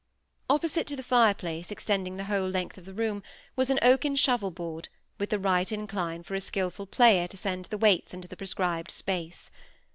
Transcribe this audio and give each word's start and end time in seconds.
Opposite 0.49 0.87
to 0.87 0.95
the 0.95 1.03
fire 1.03 1.35
place, 1.35 1.69
extending 1.69 2.17
the 2.17 2.23
whole 2.23 2.49
length 2.49 2.75
of 2.79 2.85
the 2.85 2.93
room, 2.95 3.21
was 3.55 3.69
an 3.69 3.77
oaken 3.83 4.15
shovel 4.15 4.49
board, 4.49 4.89
with 5.19 5.29
the 5.29 5.37
right 5.37 5.71
incline 5.71 6.23
for 6.23 6.33
a 6.33 6.41
skilful 6.41 6.87
player 6.87 7.27
to 7.27 7.37
send 7.37 7.65
the 7.65 7.77
weights 7.77 8.11
into 8.11 8.27
the 8.27 8.35
prescribed 8.35 8.89
space. 8.89 9.51